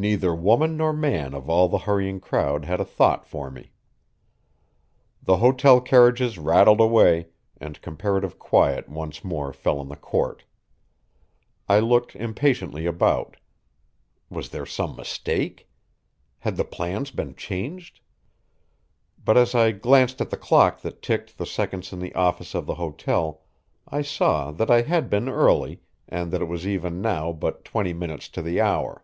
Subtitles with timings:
[0.00, 3.72] Neither woman nor man of all the hurrying crowd had a thought for me.
[5.24, 10.44] The hotel carriages rattled away, and comparative quiet once more fell on the court.
[11.68, 13.38] I looked impatiently about.
[14.30, 15.68] Was there some mistake?
[16.38, 17.98] Had the plans been changed?
[19.24, 22.66] But as I glanced at the clock that ticked the seconds in the office of
[22.66, 23.42] the hotel
[23.88, 27.92] I saw that I had been early, and that it was even now but twenty
[27.92, 29.02] minutes to the hour.